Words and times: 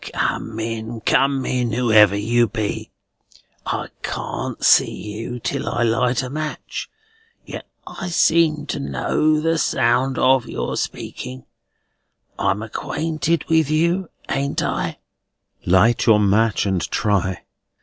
"Come 0.15 0.59
in, 0.59 1.01
come 1.01 1.45
in, 1.45 1.73
whoever 1.73 2.15
you 2.15 2.47
be: 2.47 2.89
I 3.67 3.89
can't 4.01 4.65
see 4.65 4.89
you 4.91 5.39
till 5.39 5.69
I 5.69 5.83
light 5.83 6.23
a 6.23 6.29
match, 6.31 6.89
yet 7.45 7.67
I 7.85 8.09
seem 8.09 8.65
to 8.65 8.79
know 8.79 9.39
the 9.39 9.59
sound 9.59 10.17
of 10.17 10.47
your 10.49 10.75
speaking. 10.75 11.45
I'm 12.39 12.63
acquainted 12.63 13.43
with 13.47 13.69
you, 13.69 14.09
ain't 14.27 14.63
I?" 14.63 14.97
"Light 15.67 16.07
your 16.07 16.19
match, 16.19 16.65
and 16.65 16.81
try." 16.81 17.43